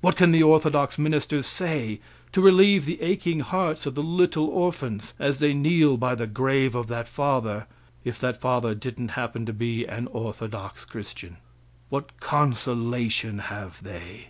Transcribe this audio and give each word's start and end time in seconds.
What 0.00 0.14
can 0.14 0.30
the 0.30 0.44
orthodox 0.44 0.96
ministers 0.96 1.44
say 1.44 1.98
to 2.30 2.40
relieve 2.40 2.84
the 2.84 3.02
aching 3.02 3.40
hearts 3.40 3.84
of 3.84 3.96
the 3.96 4.02
little 4.04 4.46
orphans 4.46 5.12
as 5.18 5.40
they 5.40 5.54
kneel 5.54 5.96
by 5.96 6.14
the 6.14 6.28
grave 6.28 6.76
of 6.76 6.86
that 6.86 7.08
father, 7.08 7.66
if 8.04 8.16
that 8.20 8.36
father 8.40 8.76
didn't 8.76 9.08
happen 9.18 9.44
to 9.44 9.52
be 9.52 9.84
an 9.84 10.06
orthodox 10.12 10.84
Christian? 10.84 11.38
What 11.88 12.20
consolation 12.20 13.40
have 13.40 13.82
they? 13.82 14.26